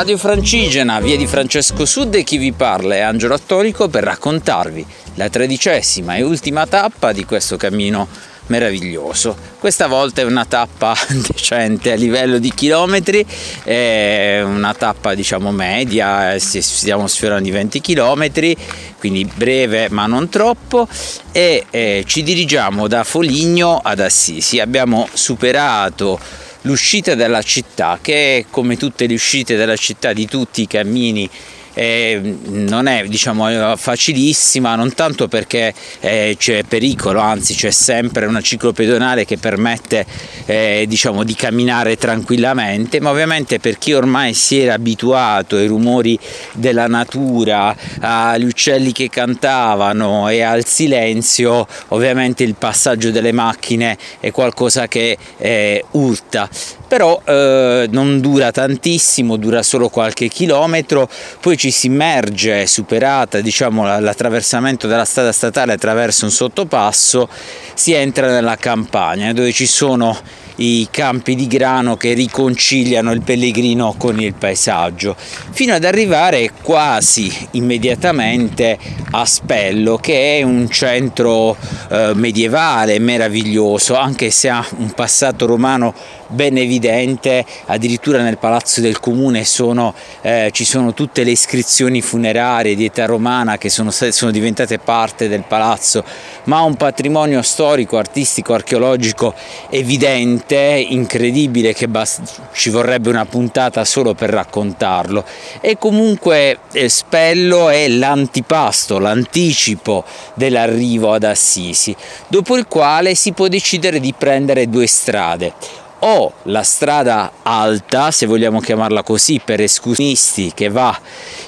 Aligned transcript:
Radio 0.00 0.16
Francigena, 0.16 0.98
via 0.98 1.14
di 1.18 1.26
Francesco 1.26 1.84
Sud 1.84 2.14
e 2.14 2.24
chi 2.24 2.38
vi 2.38 2.52
parla 2.52 2.94
è 2.94 3.00
Angelo 3.00 3.34
Attonico 3.34 3.88
per 3.88 4.02
raccontarvi 4.02 4.86
la 5.16 5.28
tredicesima 5.28 6.16
e 6.16 6.22
ultima 6.22 6.66
tappa 6.66 7.12
di 7.12 7.26
questo 7.26 7.58
cammino 7.58 8.08
meraviglioso. 8.46 9.36
Questa 9.58 9.88
volta 9.88 10.22
è 10.22 10.24
una 10.24 10.46
tappa 10.46 10.96
decente 11.28 11.92
a 11.92 11.96
livello 11.96 12.38
di 12.38 12.50
chilometri, 12.54 13.26
è 13.62 14.40
una 14.42 14.72
tappa 14.72 15.14
diciamo 15.14 15.52
media, 15.52 16.34
stiamo 16.38 17.06
sfiorando 17.06 17.48
i 17.48 17.52
20 17.52 17.80
chilometri, 17.82 18.56
quindi 18.98 19.26
breve 19.26 19.90
ma 19.90 20.06
non 20.06 20.30
troppo 20.30 20.88
e 21.30 21.66
eh, 21.68 22.04
ci 22.06 22.22
dirigiamo 22.22 22.88
da 22.88 23.04
Foligno 23.04 23.78
ad 23.84 24.00
Assisi. 24.00 24.60
Abbiamo 24.60 25.06
superato 25.12 26.48
l'uscita 26.62 27.14
dalla 27.14 27.42
città 27.42 27.98
che 28.00 28.46
come 28.50 28.76
tutte 28.76 29.06
le 29.06 29.14
uscite 29.14 29.56
dalla 29.56 29.76
città 29.76 30.12
di 30.12 30.26
tutti 30.26 30.62
i 30.62 30.66
cammini 30.66 31.28
eh, 31.74 32.36
non 32.46 32.86
è 32.86 33.04
diciamo, 33.06 33.76
facilissima, 33.76 34.74
non 34.74 34.94
tanto 34.94 35.28
perché 35.28 35.72
eh, 36.00 36.36
c'è 36.38 36.62
pericolo, 36.64 37.20
anzi 37.20 37.54
c'è 37.54 37.70
sempre 37.70 38.26
una 38.26 38.40
ciclopedonale 38.40 39.24
che 39.24 39.38
permette 39.38 40.06
eh, 40.46 40.84
diciamo, 40.88 41.24
di 41.24 41.34
camminare 41.34 41.96
tranquillamente, 41.96 43.00
ma 43.00 43.10
ovviamente 43.10 43.58
per 43.58 43.78
chi 43.78 43.92
ormai 43.92 44.34
si 44.34 44.58
era 44.58 44.74
abituato 44.74 45.56
ai 45.56 45.66
rumori 45.66 46.18
della 46.52 46.86
natura, 46.86 47.74
agli 48.00 48.44
uccelli 48.44 48.92
che 48.92 49.08
cantavano 49.08 50.28
e 50.28 50.42
al 50.42 50.64
silenzio, 50.64 51.66
ovviamente 51.88 52.42
il 52.42 52.54
passaggio 52.54 53.10
delle 53.10 53.32
macchine 53.32 53.96
è 54.20 54.30
qualcosa 54.30 54.88
che 54.88 55.16
eh, 55.38 55.84
urta. 55.92 56.48
Però 56.88 57.22
eh, 57.24 57.86
non 57.90 58.20
dura 58.20 58.50
tantissimo, 58.50 59.36
dura 59.36 59.62
solo 59.62 59.88
qualche 59.88 60.28
chilometro, 60.28 61.08
poi 61.40 61.56
ci 61.60 61.70
si 61.70 61.88
immerge, 61.88 62.66
superata 62.66 63.42
diciamo, 63.42 63.84
l'attraversamento 63.84 64.86
della 64.86 65.04
strada 65.04 65.30
statale 65.30 65.74
attraverso 65.74 66.24
un 66.24 66.30
sottopasso, 66.30 67.28
si 67.74 67.92
entra 67.92 68.28
nella 68.28 68.56
campagna 68.56 69.30
dove 69.34 69.52
ci 69.52 69.66
sono 69.66 70.18
i 70.60 70.88
campi 70.90 71.34
di 71.34 71.46
grano 71.46 71.96
che 71.96 72.12
riconciliano 72.12 73.12
il 73.12 73.22
pellegrino 73.22 73.94
con 73.96 74.20
il 74.20 74.34
paesaggio, 74.34 75.16
fino 75.50 75.72
ad 75.72 75.84
arrivare 75.84 76.52
quasi 76.62 77.32
immediatamente 77.52 78.78
a 79.12 79.24
Spello, 79.24 79.96
che 79.96 80.38
è 80.38 80.42
un 80.42 80.68
centro 80.68 81.56
eh, 81.90 82.12
medievale 82.14 82.98
meraviglioso, 82.98 83.96
anche 83.96 84.30
se 84.30 84.50
ha 84.50 84.64
un 84.76 84.90
passato 84.90 85.46
romano 85.46 85.94
ben 86.30 86.56
evidente, 86.58 87.44
addirittura 87.66 88.22
nel 88.22 88.38
palazzo 88.38 88.80
del 88.80 89.00
comune 89.00 89.44
sono, 89.44 89.94
eh, 90.20 90.50
ci 90.52 90.64
sono 90.64 90.94
tutte 90.94 91.24
le 91.24 91.32
iscrizioni 91.32 92.00
funerarie 92.02 92.74
di 92.74 92.84
età 92.84 93.06
romana 93.06 93.58
che 93.58 93.68
sono, 93.68 93.90
sono 93.90 94.30
diventate 94.30 94.78
parte 94.78 95.28
del 95.28 95.44
palazzo, 95.46 96.04
ma 96.44 96.58
ha 96.58 96.62
un 96.62 96.76
patrimonio 96.76 97.42
storico, 97.42 97.96
artistico, 97.98 98.54
archeologico 98.54 99.34
evidente, 99.70 100.49
incredibile 100.56 101.72
che 101.72 101.88
bast- 101.88 102.40
ci 102.52 102.70
vorrebbe 102.70 103.08
una 103.08 103.24
puntata 103.24 103.84
solo 103.84 104.14
per 104.14 104.30
raccontarlo. 104.30 105.24
E 105.60 105.76
comunque 105.78 106.58
eh, 106.72 106.88
Spello 106.88 107.68
è 107.68 107.88
l'antipasto, 107.88 108.98
l'anticipo 108.98 110.04
dell'arrivo 110.34 111.12
ad 111.12 111.24
Assisi, 111.24 111.94
dopo 112.28 112.56
il 112.56 112.66
quale 112.66 113.14
si 113.14 113.32
può 113.32 113.48
decidere 113.48 114.00
di 114.00 114.14
prendere 114.16 114.68
due 114.68 114.86
strade 114.86 115.79
o 116.00 116.32
la 116.44 116.62
strada 116.62 117.32
alta, 117.42 118.10
se 118.10 118.26
vogliamo 118.26 118.60
chiamarla 118.60 119.02
così, 119.02 119.40
per 119.44 119.60
escursionisti 119.60 120.52
che 120.54 120.68
va 120.68 120.98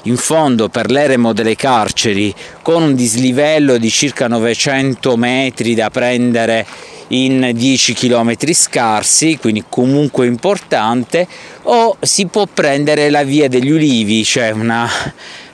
in 0.03 0.17
fondo 0.17 0.69
per 0.69 0.91
l'eremo 0.91 1.33
delle 1.33 1.55
carceri 1.55 2.33
con 2.61 2.83
un 2.83 2.95
dislivello 2.95 3.77
di 3.77 3.89
circa 3.89 4.27
900 4.27 5.15
metri 5.17 5.75
da 5.75 5.89
prendere 5.89 6.65
in 7.09 7.51
10 7.53 7.93
km 7.93 8.33
scarsi, 8.53 9.37
quindi 9.37 9.63
comunque 9.69 10.25
importante, 10.25 11.27
o 11.63 11.97
si 11.99 12.25
può 12.27 12.47
prendere 12.51 13.09
la 13.09 13.23
via 13.23 13.47
degli 13.47 13.69
ulivi, 13.69 14.23
cioè 14.23 14.51
una 14.51 14.89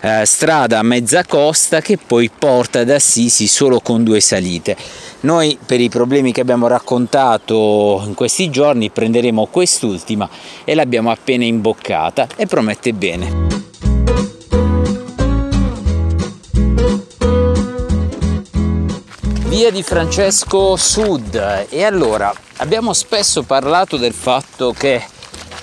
eh, 0.02 0.26
strada 0.26 0.80
a 0.80 0.84
mezza 0.84 1.26
costa 1.26 1.82
che 1.82 1.98
poi 1.98 2.30
porta 2.30 2.80
ad 2.80 2.90
Assisi 2.90 3.48
solo 3.48 3.80
con 3.82 4.04
due 4.04 4.20
salite. 4.20 4.76
Noi 5.22 5.58
per 5.66 5.82
i 5.82 5.90
problemi 5.90 6.32
che 6.32 6.40
abbiamo 6.40 6.68
raccontato 6.68 8.02
in 8.06 8.14
questi 8.14 8.50
giorni 8.50 8.90
prenderemo 8.90 9.48
quest'ultima 9.48 10.30
e 10.64 10.74
l'abbiamo 10.76 11.12
appena 11.12 11.44
imboccata 11.44 12.28
e 12.38 12.46
promette 12.46 12.94
bene. 12.94 13.48
Via 19.48 19.72
di 19.72 19.84
Francesco 19.84 20.78
Sud 20.78 21.68
e 21.68 21.84
allora 21.84 22.34
abbiamo 22.58 22.94
spesso 22.94 23.44
parlato 23.44 23.98
del 23.98 24.14
fatto 24.14 24.72
che 24.72 25.04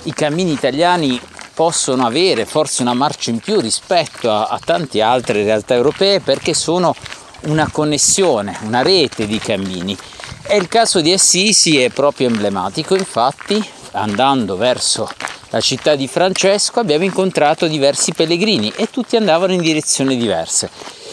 i 0.03 0.13
cammini 0.13 0.51
italiani 0.51 1.19
possono 1.55 2.05
avere 2.05 2.45
forse 2.45 2.83
una 2.83 2.93
marcia 2.93 3.31
in 3.31 3.39
più 3.39 3.59
rispetto 3.59 4.29
a, 4.29 4.45
a 4.45 4.59
tante 4.63 5.01
altre 5.01 5.41
realtà 5.41 5.73
europee 5.73 6.19
perché 6.19 6.53
sono 6.53 6.93
una 7.41 7.69
connessione, 7.71 8.57
una 8.63 8.81
rete 8.81 9.27
di 9.27 9.39
cammini. 9.39 9.97
E 10.43 10.57
il 10.57 10.67
caso 10.67 11.01
di 11.01 11.11
Assisi 11.11 11.79
è 11.79 11.89
proprio 11.89 12.27
emblematico, 12.27 12.95
infatti 12.95 13.63
andando 13.91 14.57
verso 14.57 15.09
la 15.49 15.61
città 15.61 15.95
di 15.95 16.07
Francesco 16.07 16.81
abbiamo 16.81 17.05
incontrato 17.05 17.67
diversi 17.67 18.13
pellegrini 18.13 18.71
e 18.75 18.89
tutti 18.89 19.15
andavano 19.15 19.53
in 19.53 19.61
direzioni 19.61 20.17
diverse. 20.17 20.69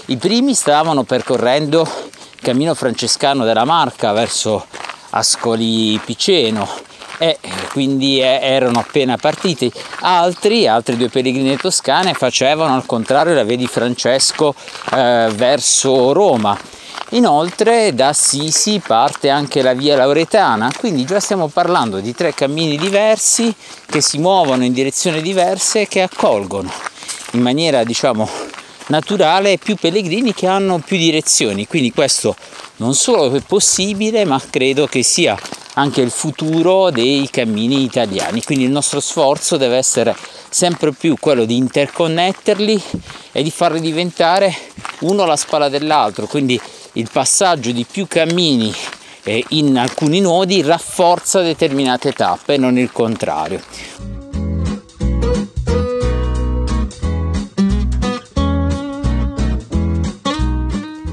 I 0.07 0.17
primi 0.17 0.55
stavano 0.55 1.05
percorrendo 1.05 1.83
il 1.83 2.41
cammino 2.41 2.75
francescano 2.75 3.45
della 3.45 3.65
Marca 3.65 4.13
verso 4.13 4.67
Ascoli 5.11 6.01
Piceno 6.05 6.69
e 7.19 7.39
quindi 7.75 8.21
erano 8.21 8.79
appena 8.79 9.17
partiti. 9.17 9.71
Altri, 10.03 10.69
altri 10.69 10.97
due 10.97 11.09
pellegrini 11.09 11.57
toscane 11.57 12.15
facevano 12.15 12.73
al 12.73 12.87
contrario 12.87 13.35
la 13.35 13.43
via 13.43 13.57
di 13.57 13.67
Francesco 13.67 14.55
eh, 14.93 15.29
verso 15.35 16.13
Roma. 16.13 16.57
Inoltre 17.11 17.93
da 17.93 18.13
Sisi 18.13 18.79
parte 18.79 19.29
anche 19.29 19.61
la 19.61 19.75
via 19.75 19.97
Lauretana, 19.97 20.71
quindi 20.79 21.05
già 21.05 21.19
stiamo 21.19 21.49
parlando 21.49 21.99
di 21.99 22.15
tre 22.15 22.33
cammini 22.33 22.77
diversi 22.77 23.53
che 23.87 24.01
si 24.01 24.19
muovono 24.19 24.63
in 24.63 24.73
direzioni 24.73 25.21
diverse 25.21 25.81
e 25.81 25.89
che 25.89 26.03
accolgono 26.03 26.71
in 27.33 27.41
maniera 27.41 27.83
diciamo 27.83 28.31
naturale 28.87 29.59
più 29.59 29.75
pellegrini 29.75 30.33
che 30.33 30.47
hanno 30.47 30.79
più 30.79 30.97
direzioni. 30.97 31.67
Quindi 31.67 31.91
questo 31.93 32.37
non 32.77 32.95
solo 32.95 33.35
è 33.35 33.41
possibile, 33.41 34.25
ma 34.25 34.41
credo 34.49 34.87
che 34.87 35.03
sia 35.03 35.37
anche 35.75 36.01
il 36.01 36.11
futuro 36.11 36.91
dei 36.91 37.29
cammini 37.31 37.83
italiani. 37.83 38.43
Quindi 38.43 38.65
il 38.65 38.71
nostro 38.71 39.01
sforzo 39.01 39.57
deve 39.57 39.77
essere 39.77 40.17
sempre 40.49 40.93
più 40.93 41.17
quello 41.19 41.45
di 41.45 41.57
interconnetterli 41.57 42.83
e 43.33 43.43
di 43.43 43.51
farli 43.51 43.81
diventare 43.81 44.55
uno 45.01 45.23
alla 45.23 45.37
spalla 45.37 45.69
dell'altro. 45.69 46.27
Quindi 46.27 46.61
il 46.93 47.09
passaggio 47.11 47.73
di 47.73 47.85
più 47.91 48.07
cammini 48.07 48.73
eh, 49.25 49.45
in 49.51 49.77
alcuni 49.77 50.21
nodi 50.21 50.63
rafforza 50.63 51.41
determinate 51.41 52.13
tappe, 52.13 52.57
non 52.57 52.79
il 52.79 52.93
contrario. 52.93 53.61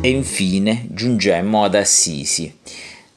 E 0.03 0.09
infine 0.09 0.87
giungemmo 0.89 1.63
ad 1.63 1.75
Assisi 1.75 2.51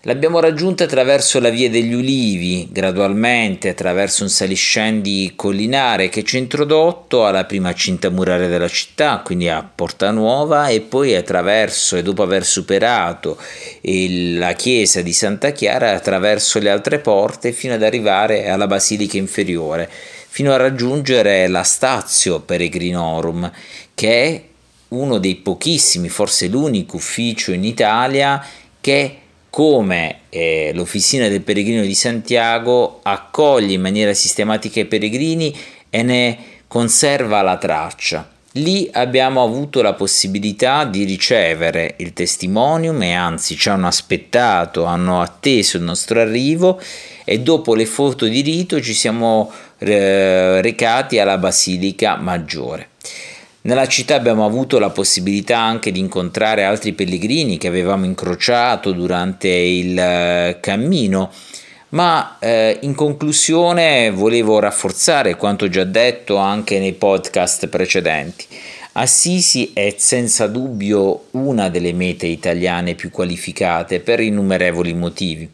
L'abbiamo 0.07 0.39
raggiunta 0.39 0.85
attraverso 0.85 1.41
la 1.41 1.49
via 1.49 1.71
degli 1.71 1.95
ulivi, 1.95 2.69
gradualmente 2.71 3.71
attraverso 3.71 4.23
un 4.23 4.29
saliscendi 4.29 5.33
collinare 5.35 6.11
che 6.11 6.23
ci 6.25 6.37
ha 6.37 6.41
introdotto 6.41 7.25
alla 7.25 7.47
prima 7.47 7.73
cinta 7.73 8.11
muraria 8.11 8.47
della 8.47 8.69
città, 8.69 9.23
quindi 9.25 9.49
a 9.49 9.63
Porta 9.63 10.11
Nuova, 10.11 10.69
e 10.69 10.83
poi 10.83 11.15
attraverso, 11.15 11.97
e 11.97 12.03
dopo 12.03 12.23
aver 12.23 12.45
superato 12.45 13.39
la 13.81 14.53
chiesa 14.53 15.01
di 15.01 15.15
Santa 15.15 15.53
Chiara, 15.53 15.93
attraverso 15.93 16.59
le 16.59 16.69
altre 16.69 16.99
porte 16.99 17.53
fino 17.53 17.73
ad 17.73 17.83
arrivare 17.83 18.51
alla 18.51 18.67
basilica 18.67 19.17
inferiore, 19.17 19.91
fino 20.29 20.53
a 20.53 20.59
raggiungere 20.59 21.49
la 21.49 21.63
Stazio 21.63 22.41
Peregrinorum, 22.41 23.51
che 23.95 24.23
è 24.23 24.43
uno 24.89 25.17
dei 25.17 25.37
pochissimi, 25.37 26.11
forse 26.11 26.49
l'unico 26.49 26.97
ufficio 26.97 27.53
in 27.53 27.65
Italia 27.65 28.45
che 28.83 29.21
come 29.55 30.23
eh, 30.31 30.73
l'Officina 30.75 31.29
del 31.29 31.43
Peregrino 31.43 31.83
di 31.83 31.95
Santiago 31.95 32.99
accoglie 33.05 33.75
in 33.75 33.83
maniera 33.83 34.13
sistematica 34.13 34.81
i 34.81 34.87
peregrini 34.87 35.57
e 35.91 36.03
ne 36.03 36.39
conserva 36.67 37.41
la 37.41 37.57
traccia. 37.57 38.29
Lì 38.55 38.91
abbiamo 38.93 39.45
avuto 39.45 39.81
la 39.81 39.93
possibilità 39.93 40.85
di 40.85 41.05
ricevere 41.05 41.95
il 41.99 42.13
testimonium 42.13 43.01
e 43.03 43.13
anzi 43.13 43.55
ci 43.55 43.69
hanno 43.69 43.87
aspettato, 43.87 44.87
hanno 44.87 45.21
atteso 45.21 45.77
il 45.77 45.85
nostro 45.85 46.21
arrivo 46.21 46.81
e 47.25 47.39
dopo 47.39 47.77
le 47.77 47.87
foto 47.87 48.27
di 48.27 48.41
rito 48.41 48.81
ci 48.81 48.93
siamo 48.93 49.53
eh, 49.79 50.61
recati 50.63 51.21
alla 51.21 51.39
Basilica 51.39 52.17
Maggiore. 52.17 52.89
Nella 53.67 53.87
città 53.87 54.15
abbiamo 54.15 54.45
avuto 54.45 54.79
la 54.79 54.91
possibilità 54.91 55.59
anche 55.59 55.91
di 55.91 55.99
incontrare 55.99 56.65
altri 56.65 56.93
pellegrini 56.93 57.57
che 57.57 57.67
avevamo 57.67 58.05
incrociato 58.05 58.93
durante 58.93 59.49
il 59.49 59.99
eh, 59.99 60.59
cammino 60.61 61.31
ma 61.91 62.37
eh, 62.41 62.79
in 62.83 62.95
conclusione 62.95 64.11
volevo 64.11 64.59
rafforzare 64.59 65.37
quanto 65.37 65.71
già 65.71 65.85
detto 65.85 66.37
anche 66.37 66.79
nei 66.79 66.93
podcast 66.93 67.69
precedenti. 67.69 68.47
Assisi 68.97 69.73
è 69.75 69.93
senza 69.97 70.47
dubbio 70.47 71.25
una 71.33 71.69
delle 71.69 71.93
mete 71.93 72.29
italiane 72.29 72.95
più 72.95 73.11
qualificate 73.11 73.99
per 73.99 74.21
innumerevoli 74.21 74.95
motivi. 74.95 75.51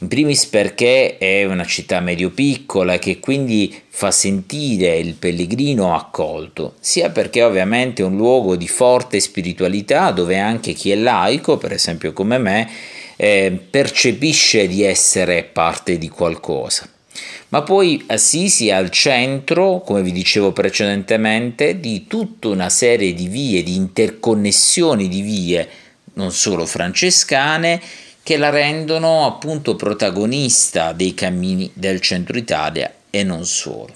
In 0.00 0.08
primis 0.08 0.44
perché 0.44 1.16
è 1.16 1.46
una 1.46 1.64
città 1.64 2.00
medio-piccola 2.00 2.98
che 2.98 3.20
quindi 3.20 3.74
fa 3.88 4.10
sentire 4.10 4.98
il 4.98 5.14
pellegrino 5.14 5.94
accolto, 5.94 6.74
sia 6.78 7.08
perché 7.08 7.42
ovviamente 7.42 8.02
è 8.02 8.04
un 8.04 8.16
luogo 8.16 8.54
di 8.54 8.68
forte 8.68 9.18
spiritualità 9.18 10.10
dove 10.10 10.38
anche 10.38 10.74
chi 10.74 10.90
è 10.90 10.96
laico, 10.96 11.56
per 11.56 11.72
esempio 11.72 12.12
come 12.12 12.36
me, 12.36 12.68
eh, 13.16 13.50
percepisce 13.70 14.66
di 14.66 14.82
essere 14.82 15.44
parte 15.44 15.96
di 15.96 16.10
qualcosa. 16.10 16.93
Ma 17.48 17.62
poi 17.62 18.02
Assisi 18.08 18.68
è 18.68 18.72
al 18.72 18.90
centro, 18.90 19.80
come 19.80 20.02
vi 20.02 20.12
dicevo 20.12 20.52
precedentemente, 20.52 21.78
di 21.78 22.06
tutta 22.06 22.48
una 22.48 22.68
serie 22.68 23.14
di 23.14 23.28
vie, 23.28 23.62
di 23.62 23.76
interconnessioni 23.76 25.08
di 25.08 25.20
vie, 25.20 25.68
non 26.14 26.32
solo 26.32 26.66
francescane, 26.66 27.80
che 28.22 28.36
la 28.36 28.50
rendono 28.50 29.26
appunto 29.26 29.76
protagonista 29.76 30.92
dei 30.92 31.14
cammini 31.14 31.70
del 31.74 32.00
centro 32.00 32.38
Italia 32.38 32.92
e 33.10 33.22
non 33.22 33.44
solo. 33.44 33.94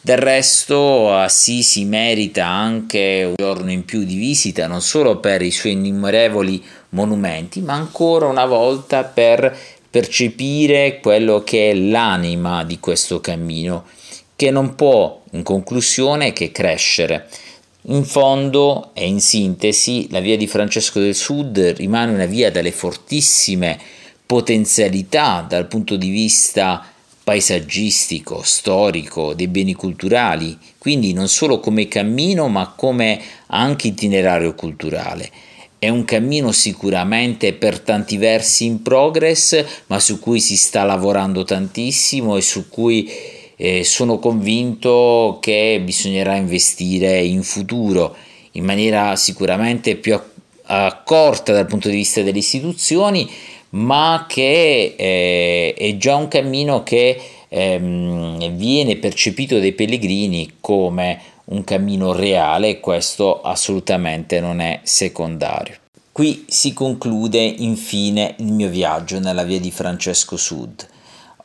Del 0.00 0.18
resto 0.18 1.14
Assisi 1.14 1.84
merita 1.86 2.46
anche 2.46 3.24
un 3.26 3.34
giorno 3.36 3.70
in 3.70 3.86
più 3.86 4.04
di 4.04 4.16
visita 4.16 4.66
non 4.66 4.82
solo 4.82 5.18
per 5.18 5.40
i 5.40 5.50
suoi 5.50 5.72
innumerevoli 5.72 6.62
monumenti, 6.90 7.62
ma 7.62 7.72
ancora 7.72 8.26
una 8.26 8.44
volta 8.44 9.04
per 9.04 9.56
percepire 9.94 10.98
quello 10.98 11.44
che 11.44 11.70
è 11.70 11.74
l'anima 11.74 12.64
di 12.64 12.80
questo 12.80 13.20
cammino, 13.20 13.84
che 14.34 14.50
non 14.50 14.74
può 14.74 15.22
in 15.30 15.44
conclusione 15.44 16.32
che 16.32 16.50
crescere. 16.50 17.28
In 17.82 18.02
fondo 18.02 18.90
e 18.92 19.06
in 19.06 19.20
sintesi, 19.20 20.08
la 20.10 20.18
via 20.18 20.36
di 20.36 20.48
Francesco 20.48 20.98
del 20.98 21.14
Sud 21.14 21.74
rimane 21.76 22.10
una 22.10 22.26
via 22.26 22.50
dalle 22.50 22.72
fortissime 22.72 23.78
potenzialità 24.26 25.46
dal 25.48 25.68
punto 25.68 25.94
di 25.94 26.08
vista 26.08 26.84
paesaggistico, 27.22 28.42
storico, 28.42 29.32
dei 29.32 29.46
beni 29.46 29.74
culturali, 29.74 30.58
quindi 30.76 31.12
non 31.12 31.28
solo 31.28 31.60
come 31.60 31.86
cammino 31.86 32.48
ma 32.48 32.72
come 32.74 33.22
anche 33.46 33.86
itinerario 33.86 34.56
culturale. 34.56 35.30
È 35.78 35.88
un 35.88 36.04
cammino 36.04 36.52
sicuramente 36.52 37.52
per 37.52 37.80
tanti 37.80 38.16
versi 38.16 38.64
in 38.64 38.82
progress, 38.82 39.64
ma 39.88 39.98
su 40.00 40.18
cui 40.18 40.40
si 40.40 40.56
sta 40.56 40.84
lavorando 40.84 41.44
tantissimo 41.44 42.36
e 42.36 42.40
su 42.40 42.68
cui 42.68 43.10
eh, 43.56 43.84
sono 43.84 44.18
convinto 44.18 45.38
che 45.40 45.80
bisognerà 45.84 46.36
investire 46.36 47.22
in 47.22 47.42
futuro 47.42 48.16
in 48.52 48.64
maniera 48.64 49.14
sicuramente 49.16 49.96
più 49.96 50.18
accorta 50.66 51.52
dal 51.52 51.66
punto 51.66 51.88
di 51.88 51.96
vista 51.96 52.22
delle 52.22 52.38
istituzioni, 52.38 53.28
ma 53.70 54.26
che 54.28 54.94
eh, 54.96 55.74
è 55.76 55.96
già 55.96 56.16
un 56.16 56.28
cammino 56.28 56.82
che 56.82 57.20
ehm, 57.48 58.56
viene 58.56 58.96
percepito 58.96 59.58
dai 59.58 59.72
pellegrini 59.72 60.54
come 60.60 61.20
un 61.46 61.64
cammino 61.64 62.12
reale 62.12 62.68
e 62.68 62.80
questo 62.80 63.40
assolutamente 63.42 64.40
non 64.40 64.60
è 64.60 64.80
secondario. 64.82 65.76
Qui 66.10 66.44
si 66.48 66.72
conclude 66.72 67.40
infine 67.40 68.36
il 68.38 68.52
mio 68.52 68.68
viaggio 68.68 69.18
nella 69.18 69.42
via 69.42 69.58
di 69.58 69.70
Francesco 69.70 70.36
Sud. 70.36 70.86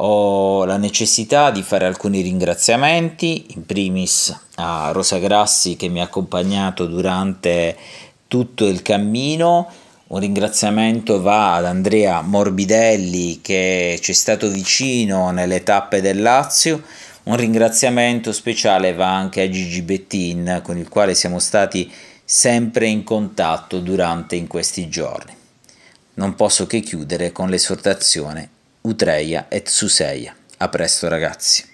Ho 0.02 0.64
la 0.64 0.78
necessità 0.78 1.52
di 1.52 1.64
fare 1.64 1.86
alcuni 1.86 2.22
ringraziamenti, 2.22 3.48
in 3.50 3.66
primis 3.66 4.34
a 4.56 4.92
Rosa 4.92 5.18
Grassi 5.18 5.76
che 5.76 5.90
mi 5.90 6.00
ha 6.00 6.04
accompagnato 6.04 6.86
durante 6.86 7.76
tutto 8.28 8.66
il 8.68 8.82
cammino. 8.82 9.68
Un 10.08 10.20
ringraziamento 10.20 11.22
va 11.22 11.56
ad 11.56 11.66
Andrea 11.66 12.22
Morbidelli 12.22 13.42
che 13.42 14.00
ci 14.02 14.12
è 14.12 14.16
stato 14.16 14.50
vicino 14.50 15.32
nelle 15.32 15.64
tappe 15.64 16.00
del 16.00 16.22
Lazio 16.22 16.84
un 17.24 17.36
ringraziamento 17.36 18.32
speciale 18.32 18.94
va 18.94 19.16
anche 19.16 19.42
a 19.42 19.50
Gigi 19.50 19.82
Bettin, 19.82 20.62
con 20.64 20.78
il 20.78 20.88
quale 20.90 21.14
siamo 21.14 21.40
stati 21.40 21.92
sempre 22.24 22.88
in 22.88 23.04
contatto 23.04 23.80
durante 23.80 24.36
in 24.36 24.48
questi 24.48 24.90
giorni. 24.90 25.36
Non 26.16 26.36
posso 26.36 26.68
che 26.68 26.80
chiudere 26.80 27.32
con 27.32 27.50
l'esortazione 27.50 28.50
Utreia 28.82 29.48
et 29.50 29.68
Suseia. 29.68 30.36
A 30.58 30.70
presto 30.70 31.08
ragazzi. 31.08 31.69